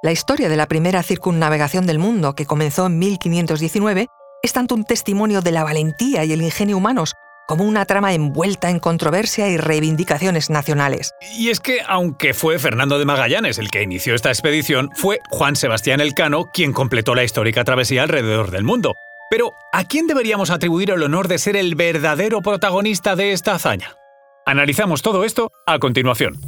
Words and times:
La 0.00 0.12
historia 0.12 0.48
de 0.48 0.56
la 0.56 0.68
primera 0.68 1.02
circunnavegación 1.02 1.84
del 1.84 1.98
mundo, 1.98 2.36
que 2.36 2.46
comenzó 2.46 2.86
en 2.86 3.00
1519, 3.00 4.06
es 4.44 4.52
tanto 4.52 4.76
un 4.76 4.84
testimonio 4.84 5.40
de 5.40 5.50
la 5.50 5.64
valentía 5.64 6.24
y 6.24 6.32
el 6.32 6.40
ingenio 6.40 6.76
humanos 6.76 7.14
como 7.48 7.64
una 7.64 7.84
trama 7.84 8.14
envuelta 8.14 8.70
en 8.70 8.78
controversia 8.78 9.48
y 9.48 9.56
reivindicaciones 9.56 10.50
nacionales. 10.50 11.10
Y 11.36 11.48
es 11.48 11.58
que, 11.58 11.78
aunque 11.84 12.32
fue 12.32 12.60
Fernando 12.60 13.00
de 13.00 13.06
Magallanes 13.06 13.58
el 13.58 13.70
que 13.70 13.82
inició 13.82 14.14
esta 14.14 14.28
expedición, 14.28 14.90
fue 14.94 15.18
Juan 15.30 15.56
Sebastián 15.56 16.00
Elcano 16.00 16.44
quien 16.52 16.72
completó 16.72 17.16
la 17.16 17.24
histórica 17.24 17.64
travesía 17.64 18.04
alrededor 18.04 18.52
del 18.52 18.62
mundo. 18.62 18.94
Pero, 19.30 19.54
¿a 19.72 19.82
quién 19.82 20.06
deberíamos 20.06 20.50
atribuir 20.50 20.92
el 20.92 21.02
honor 21.02 21.26
de 21.26 21.38
ser 21.38 21.56
el 21.56 21.74
verdadero 21.74 22.40
protagonista 22.40 23.16
de 23.16 23.32
esta 23.32 23.56
hazaña? 23.56 23.96
Analizamos 24.46 25.02
todo 25.02 25.24
esto 25.24 25.50
a 25.66 25.80
continuación. 25.80 26.47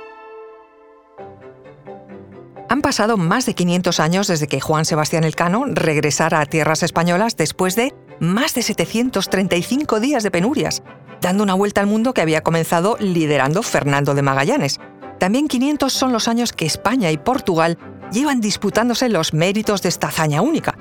Han 2.71 2.81
pasado 2.81 3.17
más 3.17 3.45
de 3.45 3.53
500 3.53 3.99
años 3.99 4.27
desde 4.27 4.47
que 4.47 4.61
Juan 4.61 4.85
Sebastián 4.85 5.25
Elcano 5.25 5.65
regresara 5.65 6.39
a 6.39 6.45
tierras 6.45 6.83
españolas 6.83 7.35
después 7.35 7.75
de 7.75 7.93
más 8.21 8.53
de 8.53 8.61
735 8.61 9.99
días 9.99 10.23
de 10.23 10.31
penurias, 10.31 10.81
dando 11.19 11.43
una 11.43 11.53
vuelta 11.53 11.81
al 11.81 11.87
mundo 11.87 12.13
que 12.13 12.21
había 12.21 12.43
comenzado 12.43 12.95
liderando 12.97 13.61
Fernando 13.61 14.15
de 14.15 14.21
Magallanes. 14.21 14.79
También 15.19 15.49
500 15.49 15.91
son 15.91 16.13
los 16.13 16.29
años 16.29 16.53
que 16.53 16.65
España 16.65 17.11
y 17.11 17.17
Portugal 17.17 17.77
llevan 18.09 18.39
disputándose 18.39 19.09
los 19.09 19.33
méritos 19.33 19.81
de 19.81 19.89
esta 19.89 20.07
hazaña 20.07 20.41
única. 20.41 20.77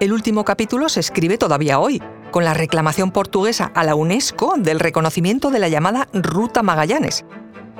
El 0.00 0.12
último 0.12 0.44
capítulo 0.44 0.88
se 0.88 0.98
escribe 0.98 1.38
todavía 1.38 1.78
hoy, 1.78 2.02
con 2.32 2.44
la 2.44 2.54
reclamación 2.54 3.12
portuguesa 3.12 3.70
a 3.76 3.84
la 3.84 3.94
UNESCO 3.94 4.54
del 4.58 4.80
reconocimiento 4.80 5.52
de 5.52 5.60
la 5.60 5.68
llamada 5.68 6.08
Ruta 6.12 6.64
Magallanes. 6.64 7.24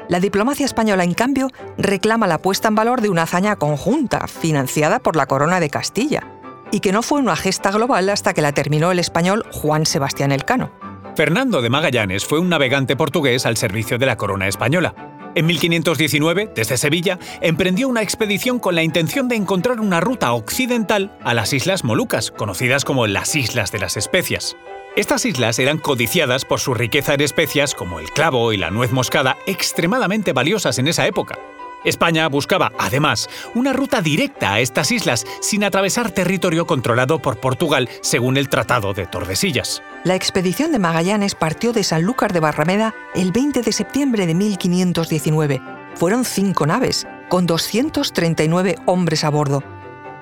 La 0.08 0.20
diplomacia 0.20 0.64
española, 0.64 1.04
en 1.04 1.12
cambio, 1.12 1.50
reclama 1.76 2.26
la 2.26 2.38
puesta 2.38 2.68
en 2.68 2.74
valor 2.74 3.02
de 3.02 3.10
una 3.10 3.24
hazaña 3.24 3.56
conjunta, 3.56 4.26
financiada 4.26 5.00
por 5.00 5.16
la 5.16 5.26
Corona 5.26 5.60
de 5.60 5.68
Castilla 5.68 6.26
y 6.70 6.80
que 6.80 6.92
no 6.92 7.02
fue 7.02 7.20
una 7.20 7.36
gesta 7.36 7.70
global 7.70 8.08
hasta 8.08 8.32
que 8.34 8.42
la 8.42 8.52
terminó 8.52 8.90
el 8.90 8.98
español 8.98 9.44
Juan 9.52 9.86
Sebastián 9.86 10.32
Elcano. 10.32 10.70
Fernando 11.14 11.60
de 11.60 11.70
Magallanes 11.70 12.24
fue 12.24 12.38
un 12.38 12.48
navegante 12.48 12.96
portugués 12.96 13.44
al 13.44 13.56
servicio 13.56 13.98
de 13.98 14.06
la 14.06 14.16
corona 14.16 14.48
española. 14.48 14.94
En 15.34 15.46
1519, 15.46 16.52
desde 16.54 16.78
Sevilla, 16.78 17.18
emprendió 17.40 17.88
una 17.88 18.02
expedición 18.02 18.58
con 18.58 18.74
la 18.74 18.82
intención 18.82 19.28
de 19.28 19.36
encontrar 19.36 19.78
una 19.78 20.00
ruta 20.00 20.32
occidental 20.32 21.16
a 21.22 21.34
las 21.34 21.52
Islas 21.52 21.84
Molucas, 21.84 22.30
conocidas 22.30 22.84
como 22.84 23.06
las 23.06 23.34
Islas 23.36 23.72
de 23.72 23.78
las 23.78 23.96
Especias. 23.96 24.56
Estas 24.98 25.24
islas 25.26 25.60
eran 25.60 25.78
codiciadas 25.78 26.44
por 26.44 26.58
su 26.58 26.74
riqueza 26.74 27.14
en 27.14 27.20
especias 27.20 27.72
como 27.72 28.00
el 28.00 28.10
clavo 28.10 28.52
y 28.52 28.56
la 28.56 28.72
nuez 28.72 28.90
moscada, 28.90 29.36
extremadamente 29.46 30.32
valiosas 30.32 30.80
en 30.80 30.88
esa 30.88 31.06
época. 31.06 31.38
España 31.84 32.28
buscaba, 32.28 32.72
además, 32.80 33.30
una 33.54 33.72
ruta 33.72 34.02
directa 34.02 34.54
a 34.54 34.60
estas 34.60 34.90
islas 34.90 35.24
sin 35.40 35.62
atravesar 35.62 36.10
territorio 36.10 36.66
controlado 36.66 37.20
por 37.20 37.38
Portugal, 37.38 37.88
según 38.02 38.36
el 38.36 38.48
Tratado 38.48 38.92
de 38.92 39.06
Tordesillas. 39.06 39.84
La 40.02 40.16
expedición 40.16 40.72
de 40.72 40.80
Magallanes 40.80 41.36
partió 41.36 41.72
de 41.72 41.84
Sanlúcar 41.84 42.32
de 42.32 42.40
Barrameda 42.40 42.92
el 43.14 43.30
20 43.30 43.62
de 43.62 43.70
septiembre 43.70 44.26
de 44.26 44.34
1519. 44.34 45.62
Fueron 45.94 46.24
cinco 46.24 46.66
naves, 46.66 47.06
con 47.28 47.46
239 47.46 48.74
hombres 48.86 49.22
a 49.22 49.30
bordo. 49.30 49.62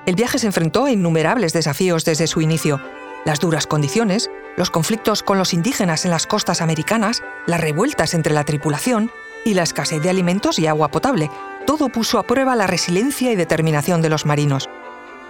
El 0.05 0.13
viaje 0.13 0.37
se 0.37 0.45
enfrentó 0.45 0.85
a 0.85 0.91
innumerables 0.91 1.51
desafíos 1.51 2.05
desde 2.05 2.27
su 2.27 2.41
inicio. 2.41 2.79
Las 3.27 3.41
duras 3.41 3.67
condiciones, 3.67 4.31
los 4.55 4.69
conflictos 4.69 5.21
con 5.21 5.37
los 5.37 5.53
indígenas 5.53 6.05
en 6.05 6.11
las 6.11 6.25
costas 6.25 6.61
americanas, 6.61 7.23
las 7.45 7.59
revueltas 7.59 8.13
entre 8.13 8.33
la 8.33 8.45
tripulación 8.45 9.11
y 9.43 9.53
la 9.53 9.63
escasez 9.63 10.01
de 10.01 10.09
alimentos 10.09 10.59
y 10.59 10.67
agua 10.67 10.87
potable. 10.87 11.29
Todo 11.65 11.89
puso 11.89 12.19
a 12.19 12.23
prueba 12.23 12.55
la 12.55 12.67
resiliencia 12.67 13.29
y 13.29 13.35
determinación 13.35 14.01
de 14.01 14.07
los 14.07 14.25
marinos. 14.25 14.69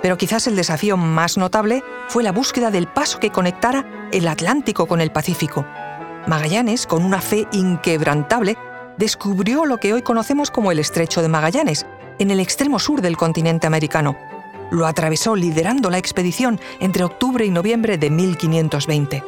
Pero 0.03 0.15
quizás 0.15 0.45
el 0.45 0.55
desafío 0.55 0.95
más 0.95 1.39
notable 1.39 1.83
fue 2.07 2.21
la 2.21 2.31
búsqueda 2.31 2.69
del 2.69 2.85
paso 2.85 3.19
que 3.19 3.31
conectara 3.31 4.09
el 4.11 4.27
Atlántico 4.27 4.85
con 4.85 5.01
el 5.01 5.09
Pacífico. 5.09 5.65
Magallanes, 6.27 6.85
con 6.85 7.03
una 7.03 7.19
fe 7.19 7.47
inquebrantable, 7.51 8.59
descubrió 8.99 9.65
lo 9.65 9.77
que 9.77 9.93
hoy 9.93 10.03
conocemos 10.03 10.51
como 10.51 10.71
el 10.71 10.77
Estrecho 10.77 11.23
de 11.23 11.29
Magallanes, 11.29 11.87
en 12.19 12.29
el 12.29 12.41
extremo 12.41 12.77
sur 12.77 13.01
del 13.01 13.17
continente 13.17 13.65
americano. 13.65 14.15
Lo 14.71 14.85
atravesó 14.85 15.35
liderando 15.35 15.89
la 15.89 15.97
expedición 15.97 16.59
entre 16.79 17.03
octubre 17.03 17.45
y 17.45 17.49
noviembre 17.49 17.97
de 17.97 18.09
1520. 18.09 19.23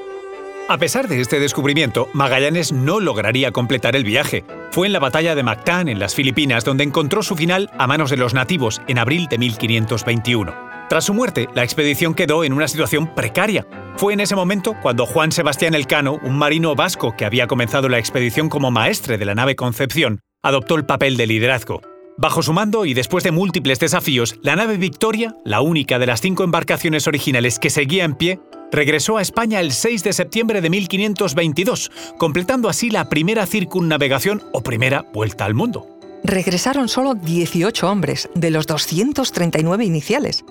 A 0.70 0.78
pesar 0.78 1.08
de 1.08 1.20
este 1.20 1.40
descubrimiento, 1.40 2.10
Magallanes 2.14 2.72
no 2.72 3.00
lograría 3.00 3.52
completar 3.52 3.96
el 3.96 4.04
viaje. 4.04 4.46
Fue 4.70 4.86
en 4.86 4.94
la 4.94 5.00
batalla 5.00 5.34
de 5.34 5.42
Mactán, 5.42 5.88
en 5.88 5.98
las 5.98 6.14
Filipinas, 6.14 6.64
donde 6.64 6.84
encontró 6.84 7.24
su 7.24 7.36
final 7.36 7.72
a 7.80 7.88
manos 7.88 8.12
de 8.12 8.18
los 8.18 8.36
nativos 8.36 8.80
en 8.88 9.00
abril 9.00 9.26
de 9.28 9.40
1521. 9.40 10.54
Tras 10.88 11.06
su 11.06 11.16
muerte, 11.16 11.48
la 11.56 11.64
expedición 11.64 12.14
quedó 12.14 12.44
en 12.44 12.54
una 12.54 12.68
situación 12.68 13.16
precaria. 13.16 13.66
Fue 13.96 14.14
en 14.14 14.20
ese 14.20 14.36
momento 14.36 14.76
cuando 14.82 15.08
Juan 15.08 15.32
Sebastián 15.32 15.74
Elcano, 15.74 16.20
un 16.22 16.38
marino 16.38 16.76
vasco 16.76 17.16
que 17.18 17.26
había 17.26 17.48
comenzado 17.48 17.90
la 17.90 17.98
expedición 17.98 18.48
como 18.48 18.70
maestre 18.70 19.18
de 19.18 19.26
la 19.26 19.34
nave 19.34 19.56
Concepción, 19.56 20.20
adoptó 20.44 20.76
el 20.76 20.86
papel 20.86 21.18
de 21.18 21.26
liderazgo. 21.26 21.82
Bajo 22.22 22.44
su 22.44 22.52
mando 22.52 22.84
y 22.84 22.94
después 22.94 23.24
de 23.24 23.32
múltiples 23.32 23.80
desafíos, 23.80 24.40
la 24.42 24.58
nave 24.58 24.76
Victoria, 24.76 25.38
la 25.46 25.62
única 25.62 26.00
de 26.00 26.06
las 26.06 26.20
cinco 26.20 26.44
embarcaciones 26.44 27.08
originales 27.08 27.60
que 27.60 27.70
seguía 27.70 28.04
en 28.04 28.14
pie, 28.14 28.42
regresó 28.74 29.16
a 29.16 29.22
España 29.22 29.62
el 29.62 29.72
6 29.72 30.04
de 30.04 30.12
septiembre 30.12 30.60
de 30.60 30.70
1522, 30.70 31.90
completando 32.18 32.68
así 32.68 32.90
la 32.90 33.08
primera 33.08 33.46
circunnavegación 33.46 34.44
o 34.52 34.60
primera 34.60 35.06
vuelta 35.14 35.46
al 35.46 35.54
mundo. 35.54 35.88
Regresaron 36.26 36.90
solo 36.90 37.14
18 37.14 37.90
hombres, 37.90 38.30
de 38.36 38.52
los 38.52 38.68
239 38.68 39.86
iniciales. 39.86 40.44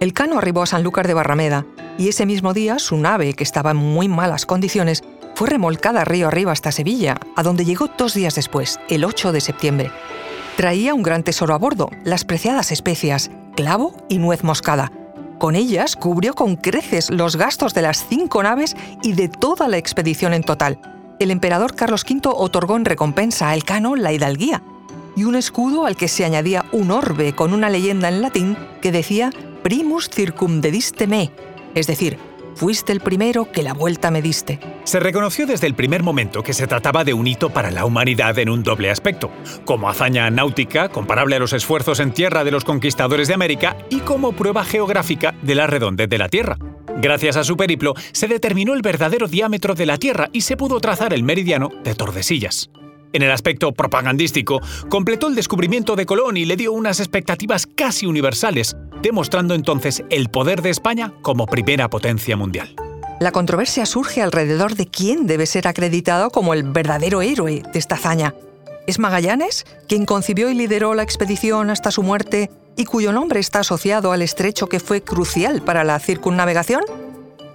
El 0.00 0.12
Cano 0.12 0.38
arribó 0.38 0.62
a 0.62 0.66
Sanlúcar 0.66 1.06
de 1.06 1.14
Barrameda 1.14 1.66
y 1.98 2.08
ese 2.08 2.26
mismo 2.26 2.52
día 2.52 2.80
su 2.80 2.96
nave, 2.96 3.34
que 3.34 3.44
estaba 3.44 3.70
en 3.70 3.76
muy 3.76 4.08
malas 4.08 4.44
condiciones, 4.44 5.04
fue 5.36 5.50
remolcada 5.50 6.04
río 6.04 6.26
arriba 6.26 6.50
hasta 6.50 6.72
Sevilla, 6.72 7.20
a 7.36 7.44
donde 7.44 7.64
llegó 7.64 7.90
dos 7.96 8.14
días 8.14 8.34
después, 8.34 8.80
el 8.88 9.04
8 9.04 9.30
de 9.30 9.40
septiembre. 9.40 9.92
Traía 10.56 10.94
un 10.94 11.02
gran 11.02 11.22
tesoro 11.22 11.52
a 11.52 11.58
bordo, 11.58 11.90
las 12.02 12.24
preciadas 12.24 12.72
especias, 12.72 13.30
clavo 13.54 13.94
y 14.08 14.16
nuez 14.16 14.42
moscada, 14.42 14.90
con 15.38 15.54
ellas 15.54 15.96
cubrió 15.96 16.34
con 16.34 16.56
creces 16.56 17.10
los 17.10 17.36
gastos 17.36 17.74
de 17.74 17.82
las 17.82 18.06
cinco 18.08 18.42
naves 18.42 18.74
y 19.02 19.12
de 19.12 19.28
toda 19.28 19.68
la 19.68 19.76
expedición 19.76 20.32
en 20.32 20.42
total. 20.42 20.80
El 21.20 21.30
emperador 21.30 21.74
Carlos 21.74 22.06
V 22.08 22.30
otorgó 22.34 22.76
en 22.76 22.86
recompensa 22.86 23.50
a 23.50 23.54
Elcano 23.54 23.96
la 23.96 24.14
hidalguía 24.14 24.62
y 25.14 25.24
un 25.24 25.34
escudo 25.34 25.84
al 25.84 25.94
que 25.94 26.08
se 26.08 26.24
añadía 26.24 26.64
un 26.72 26.90
orbe 26.90 27.34
con 27.34 27.52
una 27.52 27.68
leyenda 27.68 28.08
en 28.08 28.22
latín 28.22 28.56
que 28.80 28.92
decía 28.92 29.30
Primus 29.62 30.08
circumdediste 30.08 31.06
me, 31.06 31.32
es 31.74 31.86
decir, 31.86 32.18
Fuiste 32.56 32.90
el 32.90 33.00
primero 33.00 33.52
que 33.52 33.62
la 33.62 33.74
vuelta 33.74 34.10
me 34.10 34.22
diste. 34.22 34.58
Se 34.84 34.98
reconoció 34.98 35.46
desde 35.46 35.66
el 35.66 35.74
primer 35.74 36.02
momento 36.02 36.42
que 36.42 36.54
se 36.54 36.66
trataba 36.66 37.04
de 37.04 37.12
un 37.12 37.26
hito 37.26 37.50
para 37.50 37.70
la 37.70 37.84
humanidad 37.84 38.38
en 38.38 38.48
un 38.48 38.62
doble 38.62 38.90
aspecto, 38.90 39.30
como 39.66 39.90
hazaña 39.90 40.30
náutica 40.30 40.88
comparable 40.88 41.36
a 41.36 41.38
los 41.38 41.52
esfuerzos 41.52 42.00
en 42.00 42.12
tierra 42.12 42.44
de 42.44 42.52
los 42.52 42.64
conquistadores 42.64 43.28
de 43.28 43.34
América 43.34 43.76
y 43.90 44.00
como 44.00 44.32
prueba 44.32 44.64
geográfica 44.64 45.34
de 45.42 45.54
la 45.54 45.66
redondez 45.66 46.08
de 46.08 46.16
la 46.16 46.30
Tierra. 46.30 46.56
Gracias 46.96 47.36
a 47.36 47.44
su 47.44 47.58
periplo 47.58 47.92
se 48.12 48.26
determinó 48.26 48.72
el 48.72 48.80
verdadero 48.80 49.28
diámetro 49.28 49.74
de 49.74 49.84
la 49.84 49.98
Tierra 49.98 50.30
y 50.32 50.40
se 50.40 50.56
pudo 50.56 50.80
trazar 50.80 51.12
el 51.12 51.24
meridiano 51.24 51.68
de 51.84 51.94
Tordesillas. 51.94 52.70
En 53.12 53.22
el 53.22 53.30
aspecto 53.30 53.72
propagandístico, 53.72 54.60
completó 54.88 55.28
el 55.28 55.34
descubrimiento 55.34 55.96
de 55.96 56.06
Colón 56.06 56.36
y 56.36 56.44
le 56.44 56.56
dio 56.56 56.72
unas 56.72 57.00
expectativas 57.00 57.66
casi 57.66 58.04
universales, 58.04 58.76
demostrando 59.06 59.54
entonces 59.54 60.02
el 60.10 60.30
poder 60.30 60.62
de 60.62 60.70
España 60.70 61.12
como 61.22 61.46
primera 61.46 61.88
potencia 61.88 62.36
mundial. 62.36 62.74
La 63.20 63.30
controversia 63.30 63.86
surge 63.86 64.20
alrededor 64.20 64.74
de 64.74 64.86
quién 64.86 65.28
debe 65.28 65.46
ser 65.46 65.68
acreditado 65.68 66.30
como 66.30 66.54
el 66.54 66.64
verdadero 66.64 67.22
héroe 67.22 67.62
de 67.72 67.78
esta 67.78 67.94
hazaña. 67.94 68.34
¿Es 68.88 68.98
Magallanes, 68.98 69.64
quien 69.86 70.06
concibió 70.06 70.50
y 70.50 70.54
lideró 70.54 70.94
la 70.94 71.04
expedición 71.04 71.70
hasta 71.70 71.92
su 71.92 72.02
muerte 72.02 72.50
y 72.76 72.84
cuyo 72.84 73.12
nombre 73.12 73.38
está 73.38 73.60
asociado 73.60 74.10
al 74.10 74.22
estrecho 74.22 74.68
que 74.68 74.80
fue 74.80 75.02
crucial 75.02 75.62
para 75.62 75.84
la 75.84 76.00
circunnavegación? 76.00 76.82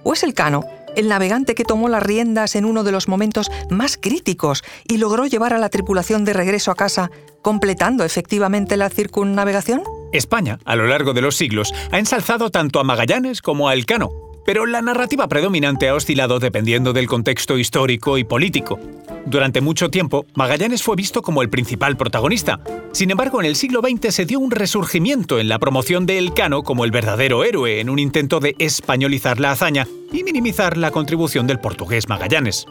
¿O 0.04 0.14
es 0.14 0.22
el 0.22 0.32
Cano, 0.32 0.64
el 0.96 1.08
navegante 1.08 1.54
que 1.54 1.64
tomó 1.64 1.90
las 1.90 2.02
riendas 2.02 2.56
en 2.56 2.64
uno 2.64 2.82
de 2.82 2.92
los 2.92 3.08
momentos 3.08 3.50
más 3.68 3.98
críticos 3.98 4.64
y 4.88 4.96
logró 4.96 5.26
llevar 5.26 5.52
a 5.52 5.58
la 5.58 5.68
tripulación 5.68 6.24
de 6.24 6.32
regreso 6.32 6.70
a 6.70 6.76
casa, 6.76 7.10
completando 7.42 8.04
efectivamente 8.04 8.78
la 8.78 8.88
circunnavegación? 8.88 9.82
España, 10.12 10.58
a 10.64 10.76
lo 10.76 10.86
largo 10.86 11.12
de 11.12 11.22
los 11.22 11.36
siglos, 11.36 11.72
ha 11.90 11.98
ensalzado 11.98 12.50
tanto 12.50 12.80
a 12.80 12.84
Magallanes 12.84 13.42
como 13.42 13.68
a 13.68 13.74
Elcano, 13.74 14.10
pero 14.44 14.66
la 14.66 14.82
narrativa 14.82 15.28
predominante 15.28 15.88
ha 15.88 15.94
oscilado 15.94 16.38
dependiendo 16.38 16.92
del 16.92 17.06
contexto 17.06 17.58
histórico 17.58 18.18
y 18.18 18.24
político. 18.24 18.78
Durante 19.24 19.60
mucho 19.60 19.88
tiempo, 19.88 20.26
Magallanes 20.34 20.82
fue 20.82 20.96
visto 20.96 21.22
como 21.22 21.42
el 21.42 21.48
principal 21.48 21.96
protagonista. 21.96 22.60
Sin 22.92 23.10
embargo, 23.10 23.40
en 23.40 23.46
el 23.46 23.56
siglo 23.56 23.80
XX 23.80 24.14
se 24.14 24.26
dio 24.26 24.40
un 24.40 24.50
resurgimiento 24.50 25.38
en 25.38 25.48
la 25.48 25.58
promoción 25.58 26.06
de 26.06 26.18
Elcano 26.18 26.62
como 26.62 26.84
el 26.84 26.90
verdadero 26.90 27.44
héroe 27.44 27.80
en 27.80 27.88
un 27.88 27.98
intento 27.98 28.40
de 28.40 28.56
españolizar 28.58 29.38
la 29.38 29.52
hazaña 29.52 29.86
y 30.12 30.24
minimizar 30.24 30.76
la 30.76 30.90
contribución 30.90 31.46
del 31.46 31.60
portugués 31.60 32.08
Magallanes. 32.08 32.66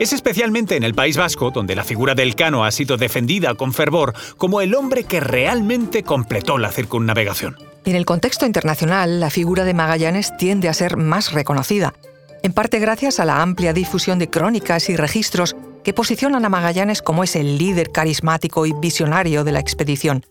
Es 0.00 0.12
especialmente 0.12 0.76
en 0.76 0.82
el 0.82 0.92
País 0.92 1.16
Vasco 1.16 1.52
donde 1.52 1.76
la 1.76 1.84
figura 1.84 2.16
del 2.16 2.34
Cano 2.34 2.64
ha 2.64 2.72
sido 2.72 2.96
defendida 2.96 3.54
con 3.54 3.72
fervor 3.72 4.12
como 4.36 4.60
el 4.60 4.74
hombre 4.74 5.04
que 5.04 5.20
realmente 5.20 6.02
completó 6.02 6.58
la 6.58 6.72
circunnavegación. 6.72 7.56
En 7.84 7.94
el 7.94 8.04
contexto 8.04 8.44
internacional, 8.44 9.20
la 9.20 9.30
figura 9.30 9.62
de 9.62 9.72
Magallanes 9.72 10.36
tiende 10.36 10.68
a 10.68 10.74
ser 10.74 10.96
más 10.96 11.32
reconocida, 11.32 11.94
en 12.42 12.52
parte 12.52 12.80
gracias 12.80 13.20
a 13.20 13.24
la 13.24 13.40
amplia 13.40 13.72
difusión 13.72 14.18
de 14.18 14.28
crónicas 14.28 14.88
y 14.88 14.96
registros 14.96 15.54
que 15.84 15.94
posicionan 15.94 16.44
a 16.44 16.48
Magallanes 16.48 17.00
como 17.00 17.22
ese 17.22 17.44
líder 17.44 17.92
carismático 17.92 18.66
y 18.66 18.72
visionario 18.72 19.44
de 19.44 19.52
la 19.52 19.60
expedición. 19.60 20.26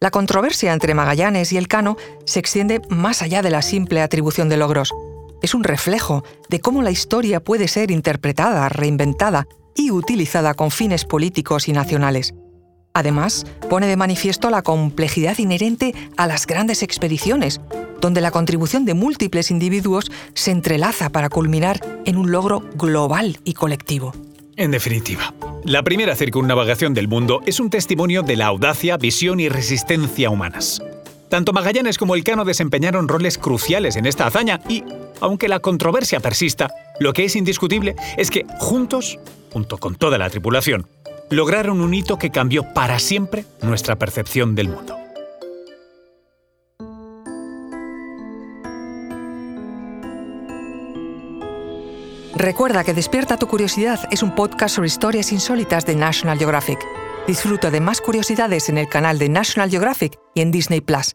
La 0.00 0.10
controversia 0.10 0.72
entre 0.72 0.94
Magallanes 0.94 1.52
y 1.52 1.58
el 1.58 1.68
Cano 1.68 1.98
se 2.24 2.38
extiende 2.38 2.80
más 2.88 3.20
allá 3.20 3.42
de 3.42 3.50
la 3.50 3.60
simple 3.60 4.00
atribución 4.00 4.48
de 4.48 4.56
logros 4.56 4.94
es 5.46 5.54
un 5.54 5.62
reflejo 5.62 6.24
de 6.48 6.58
cómo 6.58 6.82
la 6.82 6.90
historia 6.90 7.38
puede 7.38 7.68
ser 7.68 7.92
interpretada, 7.92 8.68
reinventada 8.68 9.46
y 9.76 9.92
utilizada 9.92 10.54
con 10.54 10.72
fines 10.72 11.04
políticos 11.04 11.68
y 11.68 11.72
nacionales. 11.72 12.34
Además, 12.94 13.46
pone 13.70 13.86
de 13.86 13.96
manifiesto 13.96 14.50
la 14.50 14.62
complejidad 14.62 15.38
inherente 15.38 15.94
a 16.16 16.26
las 16.26 16.48
grandes 16.48 16.82
expediciones, 16.82 17.60
donde 18.00 18.20
la 18.20 18.32
contribución 18.32 18.84
de 18.84 18.94
múltiples 18.94 19.52
individuos 19.52 20.10
se 20.34 20.50
entrelaza 20.50 21.10
para 21.10 21.28
culminar 21.28 21.80
en 22.06 22.16
un 22.16 22.32
logro 22.32 22.64
global 22.74 23.38
y 23.44 23.54
colectivo. 23.54 24.12
En 24.56 24.72
definitiva, 24.72 25.32
la 25.64 25.84
primera 25.84 26.16
circunnavegación 26.16 26.92
del 26.92 27.06
mundo 27.06 27.40
es 27.46 27.60
un 27.60 27.70
testimonio 27.70 28.22
de 28.22 28.34
la 28.34 28.46
audacia, 28.46 28.96
visión 28.96 29.38
y 29.38 29.48
resistencia 29.48 30.28
humanas. 30.28 30.82
Tanto 31.36 31.52
Magallanes 31.52 31.98
como 31.98 32.14
Elcano 32.14 32.46
desempeñaron 32.46 33.08
roles 33.08 33.36
cruciales 33.36 33.96
en 33.96 34.06
esta 34.06 34.26
hazaña 34.26 34.58
y, 34.70 34.82
aunque 35.20 35.48
la 35.48 35.60
controversia 35.60 36.18
persista, 36.18 36.70
lo 36.98 37.12
que 37.12 37.26
es 37.26 37.36
indiscutible 37.36 37.94
es 38.16 38.30
que 38.30 38.46
juntos, 38.58 39.18
junto 39.52 39.76
con 39.76 39.96
toda 39.96 40.16
la 40.16 40.30
tripulación, 40.30 40.86
lograron 41.28 41.82
un 41.82 41.92
hito 41.92 42.16
que 42.18 42.30
cambió 42.30 42.72
para 42.72 42.98
siempre 42.98 43.44
nuestra 43.60 43.96
percepción 43.96 44.54
del 44.54 44.70
mundo. 44.70 44.96
Recuerda 52.34 52.82
que 52.82 52.94
Despierta 52.94 53.36
tu 53.36 53.46
Curiosidad 53.46 54.08
es 54.10 54.22
un 54.22 54.34
podcast 54.34 54.76
sobre 54.76 54.86
historias 54.86 55.30
insólitas 55.32 55.84
de 55.84 55.96
National 55.96 56.38
Geographic. 56.38 56.78
Disfruta 57.26 57.70
de 57.70 57.82
más 57.82 58.00
curiosidades 58.00 58.70
en 58.70 58.78
el 58.78 58.88
canal 58.88 59.18
de 59.18 59.28
National 59.28 59.68
Geographic 59.68 60.18
y 60.34 60.40
en 60.40 60.50
Disney 60.50 60.80
Plus. 60.80 61.14